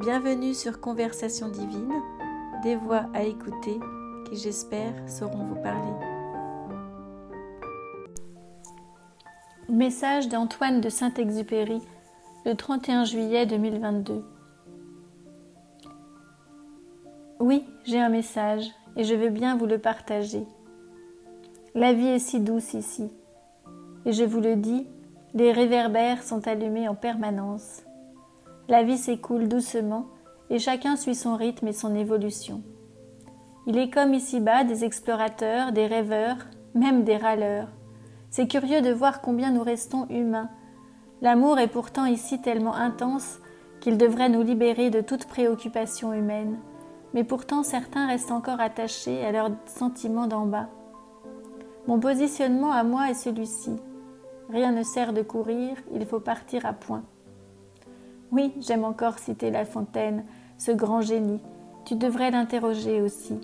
[0.00, 1.92] Bienvenue sur Conversation divine,
[2.62, 3.78] des voix à écouter
[4.24, 5.92] qui j'espère sauront vous parler.
[9.68, 11.82] Message d'Antoine de Saint-Exupéry
[12.46, 14.24] le 31 juillet 2022.
[17.38, 20.46] Oui, j'ai un message et je veux bien vous le partager.
[21.74, 23.10] La vie est si douce ici.
[24.06, 24.86] Et je vous le dis,
[25.34, 27.82] les réverbères sont allumés en permanence.
[28.70, 30.06] La vie s'écoule doucement
[30.48, 32.62] et chacun suit son rythme et son évolution.
[33.66, 36.36] Il est comme ici-bas des explorateurs, des rêveurs,
[36.74, 37.66] même des râleurs.
[38.30, 40.50] C'est curieux de voir combien nous restons humains.
[41.20, 43.40] L'amour est pourtant ici tellement intense
[43.80, 46.56] qu'il devrait nous libérer de toute préoccupation humaine.
[47.12, 50.68] Mais pourtant certains restent encore attachés à leurs sentiments d'en bas.
[51.88, 53.74] Mon positionnement à moi est celui-ci.
[54.48, 57.02] Rien ne sert de courir, il faut partir à point.
[58.32, 60.24] Oui, j'aime encore citer La Fontaine,
[60.56, 61.40] ce grand génie.
[61.84, 63.36] Tu devrais l'interroger aussi.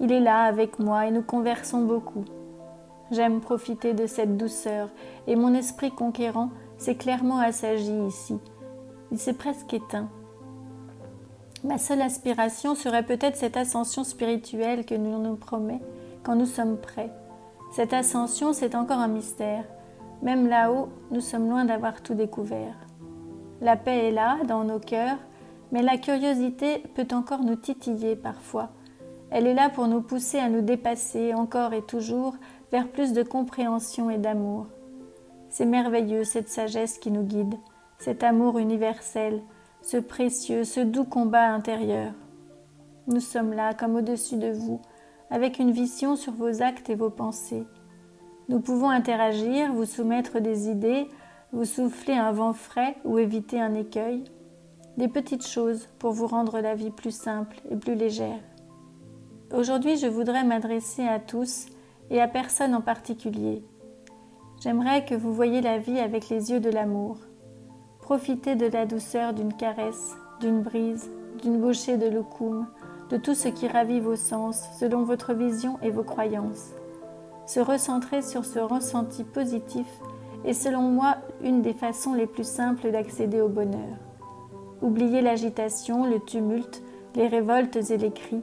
[0.00, 2.24] Il est là avec moi et nous conversons beaucoup.
[3.10, 4.90] J'aime profiter de cette douceur
[5.26, 8.38] et mon esprit conquérant s'est clairement assagi ici.
[9.10, 10.08] Il s'est presque éteint.
[11.64, 15.80] Ma seule aspiration serait peut-être cette ascension spirituelle que nous nous promet
[16.22, 17.10] quand nous sommes prêts.
[17.72, 19.64] Cette ascension, c'est encore un mystère.
[20.22, 22.76] Même là-haut, nous sommes loin d'avoir tout découvert.
[23.60, 25.18] La paix est là, dans nos cœurs,
[25.72, 28.70] mais la curiosité peut encore nous titiller parfois.
[29.30, 32.36] Elle est là pour nous pousser à nous dépasser encore et toujours
[32.70, 34.66] vers plus de compréhension et d'amour.
[35.48, 37.54] C'est merveilleux cette sagesse qui nous guide,
[37.98, 39.42] cet amour universel,
[39.80, 42.12] ce précieux, ce doux combat intérieur.
[43.06, 44.80] Nous sommes là comme au-dessus de vous,
[45.30, 47.64] avec une vision sur vos actes et vos pensées.
[48.48, 51.08] Nous pouvons interagir, vous soumettre des idées,
[51.52, 54.24] vous souffler un vent frais ou éviter un écueil,
[54.96, 58.40] des petites choses pour vous rendre la vie plus simple et plus légère.
[59.54, 61.66] Aujourd'hui, je voudrais m'adresser à tous
[62.10, 63.62] et à personne en particulier.
[64.62, 67.18] J'aimerais que vous voyiez la vie avec les yeux de l'amour.
[68.00, 71.10] Profitez de la douceur d'une caresse, d'une brise,
[71.42, 72.66] d'une bouchée de loukoum,
[73.10, 76.72] de tout ce qui ravit vos sens selon votre vision et vos croyances.
[77.46, 79.86] Se recentrer sur ce ressenti positif
[80.46, 83.98] est selon moi une des façons les plus simples d'accéder au bonheur.
[84.80, 86.82] Oubliez l'agitation, le tumulte,
[87.14, 88.42] les révoltes et les cris.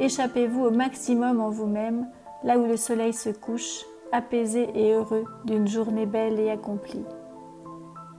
[0.00, 2.08] Échappez-vous au maximum en vous-même,
[2.42, 7.04] là où le soleil se couche, apaisé et heureux d'une journée belle et accomplie.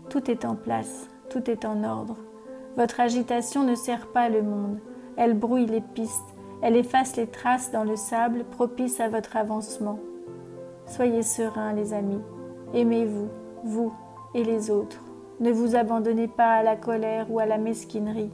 [0.09, 2.17] Tout est en place, tout est en ordre.
[2.77, 4.79] Votre agitation ne sert pas le monde,
[5.17, 9.99] elle brouille les pistes, elle efface les traces dans le sable propice à votre avancement.
[10.85, 12.21] Soyez sereins, les amis,
[12.73, 13.29] Aimez-vous,
[13.63, 13.93] vous
[14.33, 15.01] et les autres.
[15.39, 18.31] Ne vous abandonnez pas à la colère ou à la mesquinerie.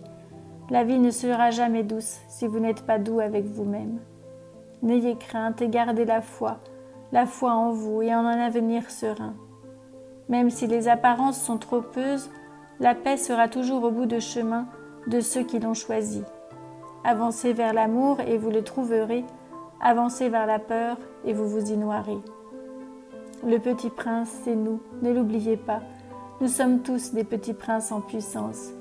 [0.69, 3.99] La vie ne sera jamais douce si vous n'êtes pas doux avec vous-même.
[4.83, 6.57] N'ayez crainte et gardez la foi,
[7.11, 9.33] la foi en vous et en un avenir serein.
[10.29, 12.29] Même si les apparences sont trompeuses,
[12.79, 14.67] la paix sera toujours au bout de chemin
[15.07, 16.21] de ceux qui l'ont choisi.
[17.03, 19.23] Avancez vers l'amour et vous le trouverez,
[19.81, 22.19] avancez vers la peur et vous vous y noierez.
[23.45, 25.81] Le petit prince, c'est nous, ne l'oubliez pas.
[26.41, 28.71] Nous sommes tous des petits princes en puissance.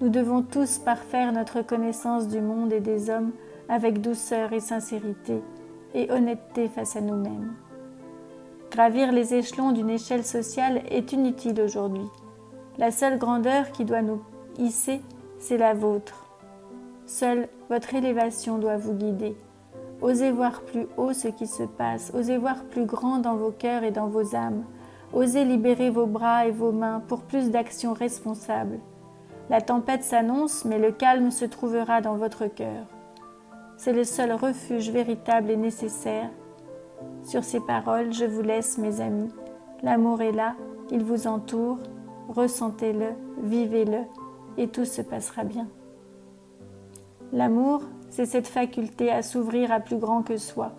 [0.00, 3.32] Nous devons tous parfaire notre connaissance du monde et des hommes
[3.68, 5.42] avec douceur et sincérité
[5.94, 7.54] et honnêteté face à nous-mêmes.
[8.70, 12.08] Gravir les échelons d'une échelle sociale est inutile aujourd'hui.
[12.78, 14.22] La seule grandeur qui doit nous
[14.58, 15.00] hisser,
[15.38, 16.26] c'est la vôtre.
[17.06, 19.36] Seule votre élévation doit vous guider.
[20.02, 23.82] Osez voir plus haut ce qui se passe, osez voir plus grand dans vos cœurs
[23.82, 24.64] et dans vos âmes,
[25.12, 28.78] osez libérer vos bras et vos mains pour plus d'actions responsables.
[29.48, 32.86] La tempête s'annonce, mais le calme se trouvera dans votre cœur.
[33.76, 36.30] C'est le seul refuge véritable et nécessaire.
[37.22, 39.30] Sur ces paroles, je vous laisse, mes amis.
[39.82, 40.56] L'amour est là,
[40.90, 41.78] il vous entoure,
[42.28, 43.10] ressentez-le,
[43.42, 44.00] vivez-le,
[44.56, 45.68] et tout se passera bien.
[47.32, 50.72] L'amour, c'est cette faculté à s'ouvrir à plus grand que soi,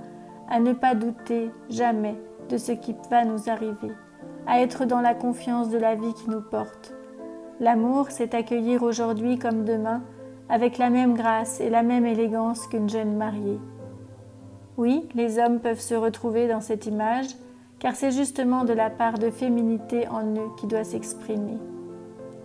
[0.50, 2.16] à ne pas douter jamais
[2.50, 3.92] de ce qui va nous arriver,
[4.46, 6.94] à être dans la confiance de la vie qui nous porte.
[7.60, 10.04] L'amour, c'est accueillir aujourd'hui comme demain,
[10.50, 13.60] avec la même grâce et la même élégance qu'une jeune mariée.
[14.78, 17.28] Oui, les hommes peuvent se retrouver dans cette image,
[17.80, 21.58] car c'est justement de la part de féminité en eux qui doit s'exprimer.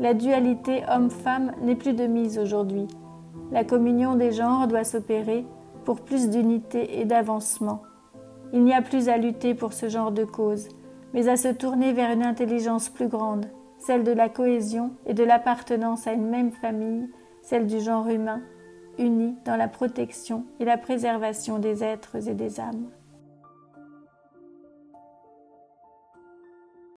[0.01, 2.89] La dualité homme-femme n'est plus de mise aujourd'hui.
[3.51, 5.45] La communion des genres doit s'opérer
[5.85, 7.83] pour plus d'unité et d'avancement.
[8.53, 10.69] Il n'y a plus à lutter pour ce genre de cause,
[11.15, 13.47] mais à se tourner vers une intelligence plus grande,
[13.79, 17.09] celle de la cohésion et de l'appartenance à une même famille
[17.43, 18.41] celle du genre humain,
[18.99, 22.89] unie dans la protection et la préservation des êtres et des âmes.